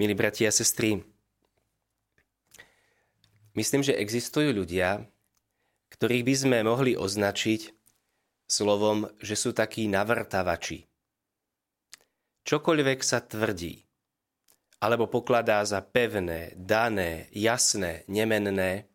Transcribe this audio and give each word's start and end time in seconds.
Milí 0.00 0.16
bratia 0.16 0.48
a 0.48 0.56
sestry, 0.56 1.04
myslím, 3.52 3.84
že 3.84 4.00
existujú 4.00 4.48
ľudia, 4.48 5.04
ktorých 5.92 6.24
by 6.24 6.34
sme 6.40 6.58
mohli 6.64 6.96
označiť 6.96 7.68
slovom, 8.48 9.12
že 9.20 9.36
sú 9.36 9.52
takí 9.52 9.92
navrtavači. 9.92 10.88
Čokoľvek 12.48 12.98
sa 13.04 13.20
tvrdí, 13.20 13.84
alebo 14.80 15.04
pokladá 15.04 15.60
za 15.68 15.84
pevné, 15.84 16.56
dané, 16.56 17.28
jasné, 17.36 18.08
nemenné, 18.08 18.88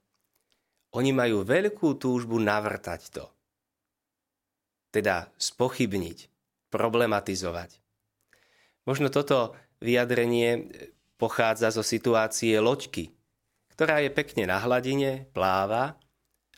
oni 0.90 1.14
majú 1.14 1.46
veľkú 1.46 2.02
túžbu 2.02 2.42
navrtať 2.42 3.14
to. 3.14 3.30
Teda 4.90 5.30
spochybniť, 5.38 6.18
problematizovať. 6.74 7.78
Možno 8.90 9.14
toto 9.14 9.54
vyjadrenie 9.84 10.72
pochádza 11.16 11.72
zo 11.72 11.84
situácie 11.84 12.60
loďky, 12.60 13.16
ktorá 13.76 14.04
je 14.04 14.12
pekne 14.12 14.48
na 14.48 14.60
hladine, 14.60 15.28
pláva 15.36 16.00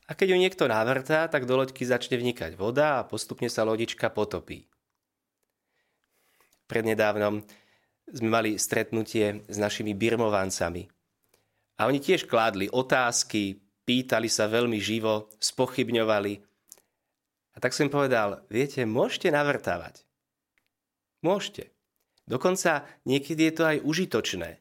a 0.08 0.12
keď 0.16 0.28
ju 0.34 0.38
niekto 0.40 0.64
navrtá, 0.72 1.28
tak 1.28 1.44
do 1.44 1.60
loďky 1.60 1.84
začne 1.84 2.16
vnikať 2.16 2.56
voda 2.56 3.04
a 3.04 3.08
postupne 3.08 3.52
sa 3.52 3.68
lodička 3.68 4.08
potopí. 4.08 4.64
Prednedávnom 6.68 7.44
sme 8.08 8.30
mali 8.32 8.56
stretnutie 8.56 9.44
s 9.52 9.58
našimi 9.60 9.92
birmovancami. 9.92 10.88
A 11.78 11.92
oni 11.92 12.00
tiež 12.00 12.26
kládli 12.26 12.72
otázky, 12.72 13.60
pýtali 13.84 14.32
sa 14.32 14.48
veľmi 14.48 14.80
živo, 14.80 15.28
spochybňovali. 15.44 16.34
A 17.54 17.58
tak 17.60 17.76
som 17.76 17.88
im 17.88 17.94
povedal, 17.94 18.48
viete, 18.48 18.88
môžete 18.88 19.28
navrtávať. 19.30 20.08
Môžete. 21.20 21.77
Dokonca 22.28 22.84
niekedy 23.08 23.50
je 23.50 23.54
to 23.56 23.64
aj 23.64 23.78
užitočné. 23.88 24.60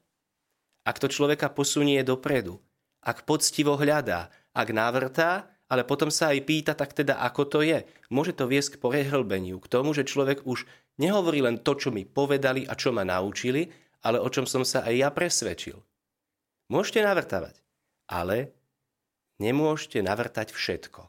Ak 0.87 1.03
to 1.03 1.11
človeka 1.11 1.51
posunie 1.51 1.99
dopredu, 2.07 2.63
ak 3.03 3.27
poctivo 3.27 3.75
hľadá, 3.75 4.31
ak 4.55 4.69
navrtá, 4.71 5.51
ale 5.67 5.83
potom 5.83 6.15
sa 6.15 6.31
aj 6.31 6.47
pýta, 6.47 6.73
tak 6.79 6.95
teda 6.95 7.19
ako 7.19 7.43
to 7.51 7.59
je. 7.67 7.83
Môže 8.07 8.39
to 8.39 8.47
viesť 8.47 8.79
k 8.79 8.81
prehlbeniu, 8.87 9.59
k 9.59 9.67
tomu, 9.67 9.91
že 9.91 10.07
človek 10.07 10.47
už 10.47 10.63
nehovorí 11.03 11.43
len 11.43 11.59
to, 11.59 11.75
čo 11.75 11.91
mi 11.91 12.07
povedali 12.07 12.63
a 12.71 12.79
čo 12.79 12.95
ma 12.95 13.03
naučili, 13.03 13.67
ale 14.07 14.23
o 14.23 14.31
čom 14.31 14.47
som 14.47 14.63
sa 14.63 14.87
aj 14.87 14.95
ja 14.95 15.09
presvedčil. 15.11 15.75
Môžete 16.71 17.03
navrtávať, 17.03 17.59
ale 18.07 18.55
nemôžete 19.43 19.99
navrtať 20.07 20.55
všetko. 20.55 21.03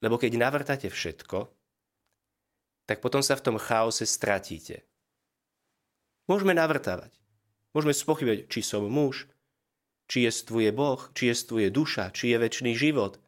Lebo 0.00 0.16
keď 0.16 0.38
navrtáte 0.38 0.86
všetko, 0.86 1.59
tak 2.90 2.98
potom 2.98 3.22
sa 3.22 3.38
v 3.38 3.46
tom 3.46 3.56
chaose 3.62 4.02
stratíte. 4.02 4.82
Môžeme 6.26 6.58
navrtávať. 6.58 7.14
Môžeme 7.70 7.94
spochybať, 7.94 8.50
či 8.50 8.66
som 8.66 8.82
muž, 8.82 9.30
či 10.10 10.26
jestvuje 10.26 10.74
Boh, 10.74 10.98
či 11.14 11.30
jestvuje 11.30 11.70
duša, 11.70 12.10
či 12.10 12.34
je 12.34 12.42
väčší 12.42 12.74
život, 12.74 13.22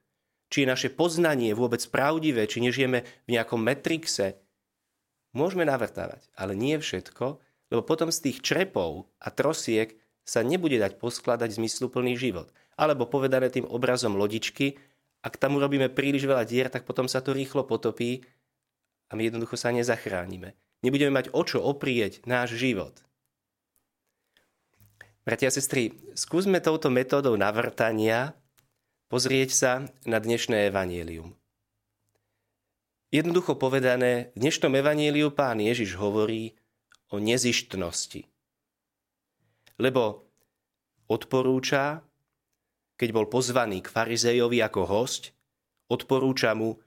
či 0.50 0.66
je 0.66 0.70
naše 0.74 0.90
poznanie 0.90 1.54
vôbec 1.54 1.78
pravdivé, 1.86 2.50
či 2.50 2.58
nežijeme 2.58 3.06
v 3.06 3.28
nejakom 3.30 3.62
metrixe. 3.62 4.42
Môžeme 5.30 5.62
navrtávať, 5.62 6.26
ale 6.34 6.58
nie 6.58 6.74
všetko, 6.82 7.38
lebo 7.70 7.86
potom 7.86 8.10
z 8.10 8.18
tých 8.18 8.42
črepov 8.42 9.06
a 9.22 9.30
trosiek 9.30 9.94
sa 10.26 10.42
nebude 10.42 10.82
dať 10.82 10.98
poskladať 10.98 11.54
zmysluplný 11.54 12.18
život. 12.18 12.50
Alebo 12.74 13.06
povedané 13.06 13.46
tým 13.46 13.70
obrazom 13.70 14.18
lodičky, 14.18 14.74
ak 15.22 15.38
tam 15.38 15.54
urobíme 15.54 15.86
príliš 15.86 16.26
veľa 16.26 16.42
dier, 16.50 16.66
tak 16.66 16.82
potom 16.82 17.06
sa 17.06 17.22
to 17.22 17.30
rýchlo 17.30 17.62
potopí 17.62 18.26
a 19.12 19.16
my 19.16 19.28
jednoducho 19.28 19.60
sa 19.60 19.68
nezachránime. 19.68 20.56
Nebudeme 20.80 21.12
mať 21.12 21.30
o 21.36 21.44
čo 21.44 21.60
oprieť 21.60 22.24
náš 22.24 22.56
život. 22.56 22.96
Bratia 25.22 25.52
a 25.52 25.54
sestry, 25.54 25.94
skúsme 26.18 26.58
touto 26.58 26.90
metódou 26.90 27.36
navrtania 27.38 28.34
pozrieť 29.06 29.50
sa 29.52 29.72
na 30.08 30.18
dnešné 30.18 30.72
evanielium. 30.72 31.36
Jednoducho 33.12 33.60
povedané, 33.60 34.32
v 34.32 34.48
dnešnom 34.48 34.72
evaníliu 34.72 35.28
pán 35.30 35.60
Ježiš 35.60 36.00
hovorí 36.00 36.56
o 37.12 37.20
nezištnosti. 37.20 38.24
Lebo 39.76 40.24
odporúča, 41.12 42.00
keď 42.96 43.08
bol 43.12 43.28
pozvaný 43.28 43.84
k 43.84 43.92
farizejovi 43.92 44.64
ako 44.64 44.88
host, 44.88 45.36
odporúča 45.92 46.56
mu, 46.56 46.80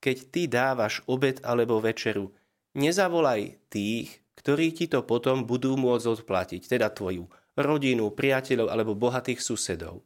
keď 0.00 0.16
ty 0.32 0.42
dávaš 0.48 1.04
obed 1.06 1.38
alebo 1.44 1.78
večeru, 1.78 2.32
nezavolaj 2.74 3.60
tých, 3.68 4.24
ktorí 4.40 4.72
ti 4.72 4.88
to 4.88 5.04
potom 5.04 5.44
budú 5.44 5.76
môcť 5.76 6.06
odplatiť, 6.20 6.64
teda 6.64 6.88
tvoju 6.90 7.28
rodinu, 7.60 8.08
priateľov 8.08 8.72
alebo 8.72 8.96
bohatých 8.96 9.40
susedov. 9.44 10.00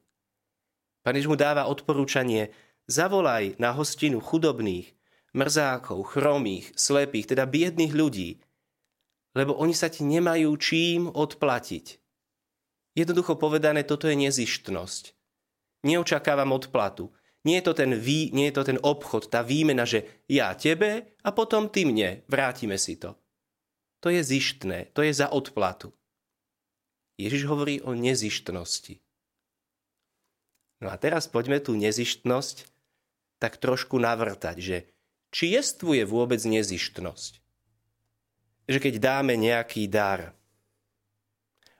Pán 1.06 1.16
mu 1.28 1.36
dáva 1.38 1.70
odporúčanie, 1.70 2.50
zavolaj 2.90 3.60
na 3.62 3.76
hostinu 3.76 4.18
chudobných, 4.18 4.90
mrzákov, 5.36 6.14
chromých, 6.14 6.72
slepých, 6.74 7.36
teda 7.36 7.44
biedných 7.44 7.92
ľudí, 7.92 8.40
lebo 9.34 9.58
oni 9.58 9.74
sa 9.74 9.90
ti 9.90 10.06
nemajú 10.06 10.50
čím 10.56 11.10
odplatiť. 11.10 11.86
Jednoducho 12.94 13.34
povedané, 13.34 13.82
toto 13.82 14.06
je 14.06 14.14
nezištnosť. 14.14 15.04
Neočakávam 15.84 16.54
odplatu. 16.54 17.10
Nie 17.44 17.60
je 17.60 17.64
to 17.68 17.74
ten, 17.76 17.92
vý, 17.92 18.32
nie 18.32 18.48
je 18.48 18.56
to 18.56 18.64
ten 18.64 18.80
obchod, 18.80 19.28
tá 19.28 19.44
výmena, 19.44 19.84
že 19.84 20.24
ja 20.28 20.56
tebe 20.56 21.12
a 21.20 21.28
potom 21.28 21.68
ty 21.68 21.84
mne, 21.84 22.24
vrátime 22.24 22.80
si 22.80 22.96
to. 22.96 23.16
To 24.00 24.12
je 24.12 24.20
zištné, 24.20 24.92
to 24.96 25.00
je 25.00 25.12
za 25.12 25.32
odplatu. 25.32 25.92
Ježiš 27.16 27.48
hovorí 27.48 27.80
o 27.80 27.96
nezištnosti. 27.96 29.00
No 30.84 30.92
a 30.92 31.00
teraz 31.00 31.24
poďme 31.24 31.64
tú 31.64 31.72
nezištnosť 31.72 32.68
tak 33.40 33.56
trošku 33.56 33.96
navrtať, 33.96 34.56
že 34.60 34.76
či 35.32 35.56
jestvuje 35.56 36.04
vôbec 36.04 36.44
nezištnosť. 36.44 37.32
Že 38.68 38.78
keď 38.80 38.94
dáme 39.00 39.40
nejaký 39.40 39.88
dar, 39.88 40.36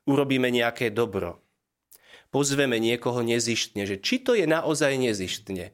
urobíme 0.08 0.48
nejaké 0.48 0.88
dobro, 0.88 1.44
pozveme 2.34 2.83
niekoho 2.83 3.22
nezištne, 3.22 3.87
že 3.87 4.03
či 4.03 4.19
to 4.19 4.34
je 4.34 4.43
naozaj 4.50 4.99
nezištne, 4.99 5.71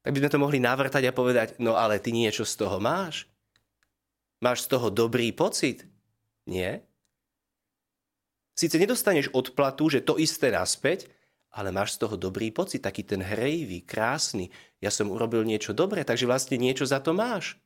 tak 0.00 0.10
by 0.14 0.20
sme 0.22 0.32
to 0.32 0.38
mohli 0.38 0.62
navrtať 0.62 1.10
a 1.10 1.12
povedať, 1.12 1.48
no 1.58 1.74
ale 1.74 1.98
ty 1.98 2.14
niečo 2.14 2.46
z 2.46 2.54
toho 2.54 2.78
máš? 2.78 3.26
Máš 4.38 4.64
z 4.64 4.78
toho 4.78 4.88
dobrý 4.88 5.34
pocit? 5.34 5.84
Nie? 6.46 6.86
Sice 8.56 8.80
nedostaneš 8.80 9.28
odplatu, 9.36 9.92
že 9.92 10.00
to 10.00 10.16
isté 10.16 10.48
naspäť, 10.48 11.10
ale 11.52 11.74
máš 11.74 11.98
z 11.98 12.06
toho 12.06 12.16
dobrý 12.16 12.48
pocit, 12.54 12.80
taký 12.80 13.04
ten 13.04 13.20
hrejvý, 13.20 13.84
krásny. 13.84 14.48
Ja 14.80 14.88
som 14.88 15.12
urobil 15.12 15.44
niečo 15.44 15.76
dobré, 15.76 16.06
takže 16.06 16.24
vlastne 16.24 16.56
niečo 16.56 16.86
za 16.88 17.02
to 17.02 17.12
máš. 17.12 17.60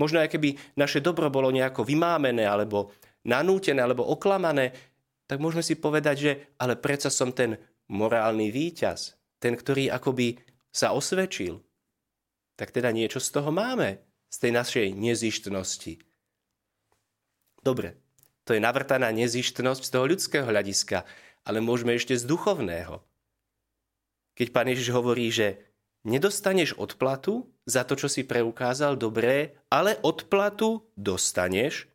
Možno 0.00 0.22
aj 0.22 0.32
keby 0.32 0.56
naše 0.78 1.02
dobro 1.02 1.28
bolo 1.28 1.52
nejako 1.52 1.84
vymámené, 1.84 2.44
alebo 2.46 2.94
nanútené, 3.24 3.80
alebo 3.82 4.06
oklamané, 4.06 4.72
tak 5.26 5.42
môžeme 5.42 5.62
si 5.62 5.74
povedať, 5.74 6.16
že 6.16 6.32
ale 6.56 6.78
predsa 6.78 7.10
som 7.10 7.34
ten 7.34 7.58
morálny 7.90 8.50
víťaz, 8.50 9.18
ten, 9.42 9.58
ktorý 9.58 9.90
akoby 9.90 10.38
sa 10.70 10.94
osvedčil. 10.94 11.62
Tak 12.56 12.72
teda 12.72 12.94
niečo 12.94 13.20
z 13.20 13.28
toho 13.34 13.52
máme, 13.52 14.00
z 14.30 14.36
tej 14.38 14.52
našej 14.54 14.86
nezištnosti. 14.96 16.00
Dobre, 17.60 17.98
to 18.46 18.54
je 18.54 18.62
navrtaná 18.62 19.10
nezištnosť 19.10 19.82
z 19.82 19.90
toho 19.90 20.06
ľudského 20.06 20.46
hľadiska, 20.46 21.02
ale 21.42 21.58
môžeme 21.58 21.98
ešte 21.98 22.14
z 22.14 22.22
duchovného. 22.22 23.02
Keď 24.38 24.48
pán 24.54 24.70
Ježiš 24.70 24.94
hovorí, 24.94 25.34
že 25.34 25.66
nedostaneš 26.06 26.78
odplatu 26.78 27.50
za 27.66 27.82
to, 27.82 27.98
čo 27.98 28.06
si 28.06 28.22
preukázal 28.22 28.94
dobré, 28.94 29.58
ale 29.66 29.98
odplatu 30.06 30.86
dostaneš 30.94 31.90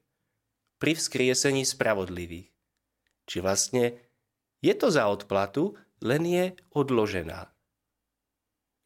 pri 0.76 1.00
vzkriesení 1.00 1.64
spravodlivých. 1.64 2.51
Či 3.32 3.40
vlastne 3.40 3.96
je 4.60 4.76
to 4.76 4.92
za 4.92 5.08
odplatu, 5.08 5.80
len 6.04 6.28
je 6.28 6.46
odložená. 6.76 7.48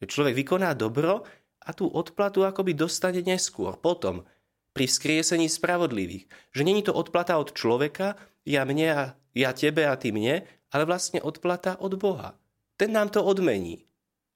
Človek 0.06 0.38
vykoná 0.38 0.70
dobro 0.78 1.26
a 1.66 1.74
tú 1.74 1.90
odplatu 1.90 2.46
akoby 2.46 2.78
dostane 2.78 3.26
neskôr, 3.26 3.74
potom, 3.74 4.22
pri 4.70 4.86
vzkriesení 4.86 5.50
spravodlivých. 5.50 6.30
Že 6.54 6.62
není 6.62 6.86
to 6.86 6.94
odplata 6.94 7.34
od 7.42 7.58
človeka, 7.58 8.14
ja 8.46 8.62
mne 8.62 8.88
a 8.94 9.02
ja 9.34 9.50
tebe 9.50 9.82
a 9.82 9.98
ty 9.98 10.14
mne, 10.14 10.46
ale 10.70 10.84
vlastne 10.86 11.18
odplata 11.18 11.80
od 11.82 11.98
Boha. 11.98 12.38
Ten 12.78 12.94
nám 12.94 13.10
to 13.10 13.24
odmení. 13.24 13.82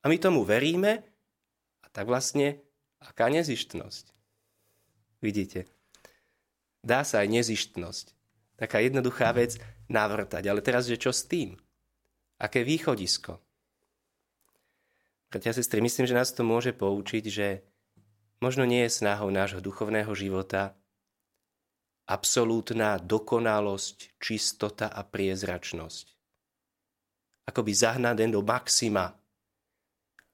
A 0.03 0.11
my 0.11 0.17
tomu 0.19 0.43
veríme 0.43 1.07
a 1.85 1.87
tak 1.93 2.11
vlastne 2.11 2.59
aká 2.99 3.31
nezištnosť. 3.31 4.17
Vidíte, 5.21 5.69
dá 6.81 7.05
sa 7.05 7.21
aj 7.23 7.29
nezištnosť. 7.31 8.20
Taká 8.61 8.85
jednoduchá 8.85 9.33
vec, 9.33 9.57
navrtať. 9.89 10.45
Ale 10.53 10.61
teraz, 10.61 10.85
že 10.85 11.01
čo 11.01 11.17
s 11.17 11.25
tým? 11.25 11.57
Aké 12.37 12.61
východisko? 12.61 13.41
Bratia 15.33 15.57
sestry, 15.57 15.81
myslím, 15.81 16.05
že 16.05 16.19
nás 16.19 16.37
to 16.37 16.45
môže 16.45 16.77
poučiť, 16.77 17.25
že 17.33 17.65
možno 18.45 18.69
nie 18.69 18.85
je 18.85 19.01
snahou 19.01 19.33
nášho 19.33 19.65
duchovného 19.65 20.13
života, 20.13 20.77
absolútna 22.11 22.99
dokonalosť, 22.99 24.19
čistota 24.19 24.91
a 24.91 25.07
priezračnosť. 25.07 26.07
Akoby 27.47 27.73
zahnané 27.73 28.27
do 28.29 28.43
maxima. 28.43 29.15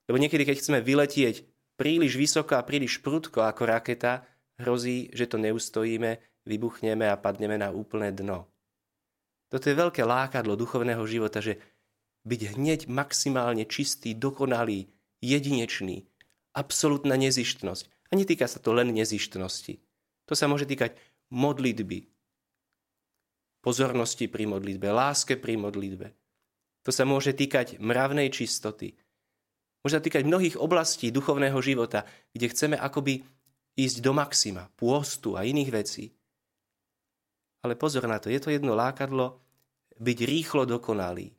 Lebo 0.08 0.16
niekedy, 0.16 0.48
keď 0.48 0.56
chceme 0.58 0.80
vyletieť 0.80 1.44
príliš 1.76 2.16
vysoko 2.16 2.56
a 2.56 2.64
príliš 2.64 3.04
prudko 3.04 3.44
ako 3.44 3.68
raketa, 3.68 4.24
hrozí, 4.56 5.12
že 5.12 5.28
to 5.28 5.36
neustojíme, 5.36 6.16
vybuchneme 6.46 7.10
a 7.10 7.18
padneme 7.18 7.58
na 7.58 7.74
úplné 7.74 8.14
dno. 8.14 8.46
Toto 9.50 9.66
je 9.66 9.78
veľké 9.78 10.02
lákadlo 10.02 10.54
duchovného 10.54 11.02
života, 11.06 11.38
že 11.42 11.58
byť 12.26 12.40
hneď 12.58 12.80
maximálne 12.90 13.62
čistý, 13.66 14.14
dokonalý, 14.14 14.90
jedinečný, 15.22 16.06
absolútna 16.54 17.14
nezištnosť. 17.14 18.10
A 18.10 18.12
netýka 18.18 18.46
sa 18.50 18.58
to 18.58 18.74
len 18.74 18.90
nezištnosti. 18.90 19.78
To 20.26 20.34
sa 20.34 20.50
môže 20.50 20.66
týkať 20.66 20.98
modlitby, 21.30 22.06
pozornosti 23.62 24.26
pri 24.30 24.46
modlitbe, 24.46 24.86
láske 24.90 25.38
pri 25.38 25.58
modlitbe. 25.58 26.06
To 26.86 26.90
sa 26.94 27.02
môže 27.02 27.34
týkať 27.34 27.82
mravnej 27.82 28.30
čistoty. 28.30 28.94
Môže 29.82 29.98
sa 29.98 30.02
týkať 30.02 30.26
mnohých 30.26 30.58
oblastí 30.58 31.10
duchovného 31.10 31.58
života, 31.62 32.06
kde 32.34 32.50
chceme 32.50 32.76
akoby 32.78 33.22
ísť 33.78 34.02
do 34.02 34.12
maxima, 34.14 34.70
pôstu 34.74 35.38
a 35.38 35.46
iných 35.46 35.70
vecí. 35.70 36.15
Ale 37.66 37.74
pozor 37.74 38.06
na 38.06 38.22
to, 38.22 38.30
je 38.30 38.38
to 38.38 38.54
jedno 38.54 38.78
lákadlo 38.78 39.42
byť 39.98 40.18
rýchlo 40.22 40.62
dokonalý, 40.70 41.34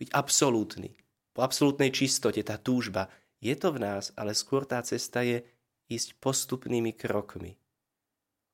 byť 0.00 0.08
absolútny, 0.16 0.96
po 1.36 1.44
absolútnej 1.44 1.92
čistote, 1.92 2.40
tá 2.40 2.56
túžba. 2.56 3.12
Je 3.44 3.52
to 3.52 3.76
v 3.76 3.84
nás, 3.84 4.16
ale 4.16 4.32
skôr 4.32 4.64
tá 4.64 4.80
cesta 4.80 5.20
je 5.20 5.44
ísť 5.92 6.16
postupnými 6.16 6.96
krokmi 6.96 7.60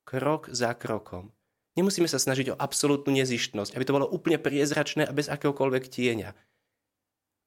krok 0.06 0.46
za 0.54 0.72
krokom. 0.78 1.34
Nemusíme 1.76 2.08
sa 2.08 2.16
snažiť 2.16 2.54
o 2.54 2.56
absolútnu 2.56 3.12
nezištnosť, 3.12 3.76
aby 3.76 3.84
to 3.84 3.96
bolo 4.00 4.06
úplne 4.08 4.40
priezračné 4.40 5.04
a 5.04 5.12
bez 5.12 5.28
akéhokoľvek 5.28 5.84
tieňa. 5.90 6.30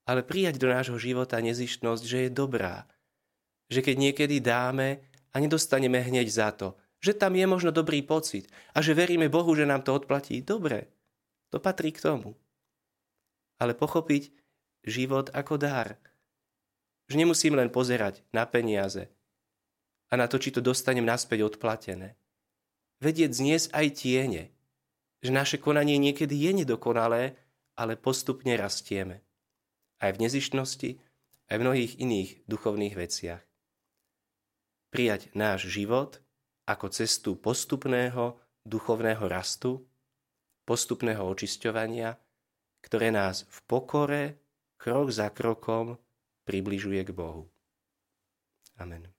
Ale 0.06 0.22
prijať 0.22 0.62
do 0.62 0.70
nášho 0.70 1.00
života 1.00 1.40
nezištnosť, 1.40 2.04
že 2.04 2.18
je 2.28 2.30
dobrá. 2.30 2.86
Že 3.74 3.90
keď 3.90 3.96
niekedy 3.98 4.36
dáme 4.44 5.02
a 5.34 5.36
nedostaneme 5.42 5.98
hneď 6.04 6.28
za 6.30 6.54
to, 6.54 6.78
že 7.00 7.16
tam 7.16 7.36
je 7.36 7.46
možno 7.48 7.72
dobrý 7.72 8.04
pocit 8.04 8.48
a 8.76 8.84
že 8.84 8.96
veríme 8.96 9.32
Bohu, 9.32 9.56
že 9.56 9.68
nám 9.68 9.84
to 9.88 9.96
odplatí, 9.96 10.44
dobre, 10.44 10.92
to 11.52 11.58
patrí 11.64 11.96
k 11.96 12.04
tomu. 12.04 12.36
Ale 13.60 13.76
pochopiť 13.76 14.32
život 14.84 15.32
ako 15.36 15.60
dar. 15.60 16.00
Že 17.12 17.26
nemusím 17.26 17.58
len 17.58 17.72
pozerať 17.72 18.24
na 18.32 18.48
peniaze 18.48 19.10
a 20.10 20.14
na 20.16 20.28
to, 20.28 20.38
či 20.38 20.54
to 20.54 20.62
dostanem 20.64 21.04
naspäť 21.04 21.56
odplatené 21.56 22.20
vedieť 23.00 23.32
zniesť 23.32 23.68
aj 23.72 23.88
tiene, 23.96 24.44
že 25.24 25.32
naše 25.32 25.58
konanie 25.60 26.00
niekedy 26.00 26.36
je 26.36 26.52
nedokonalé, 26.64 27.36
ale 27.76 28.00
postupne 28.00 28.56
rastieme. 28.56 29.24
Aj 30.00 30.12
v 30.16 30.22
nezištnosti, 30.24 31.00
aj 31.52 31.56
v 31.60 31.64
mnohých 31.64 31.94
iných 32.00 32.30
duchovných 32.48 32.96
veciach. 32.96 33.44
Prijať 34.92 35.32
náš 35.36 35.68
život 35.68 36.24
ako 36.70 36.94
cestu 36.94 37.34
postupného 37.42 38.38
duchovného 38.62 39.26
rastu, 39.26 39.82
postupného 40.70 41.26
očisťovania, 41.26 42.14
ktoré 42.86 43.10
nás 43.10 43.50
v 43.50 43.58
pokore, 43.66 44.24
krok 44.78 45.10
za 45.10 45.34
krokom, 45.34 45.98
približuje 46.46 47.02
k 47.02 47.12
Bohu. 47.12 47.50
Amen. 48.78 49.19